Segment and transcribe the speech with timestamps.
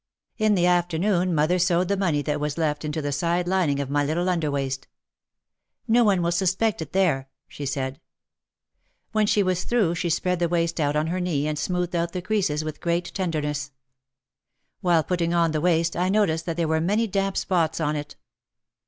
[0.39, 3.91] In the afternoon mother sewed the money that was left into the side lining of
[3.91, 4.87] my little underwaist.
[5.87, 8.01] "No one will suspect it there," she said.
[9.11, 12.13] When she was through she spread the waist out on her knee and smoothed out
[12.13, 13.73] the creases with great tenderness.
[14.79, 18.15] While putting on the waist I noticed that there were many damp spots on it.